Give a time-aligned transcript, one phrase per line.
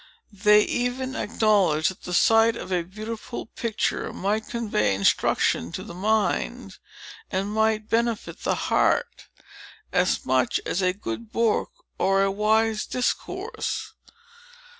[0.33, 5.93] They even acknowledged that the sight of a beautiful picture might convey instruction to the
[5.93, 6.79] mind,
[7.29, 9.27] and might benefit the heart,
[9.93, 13.93] as much as a good book or a wise discourse.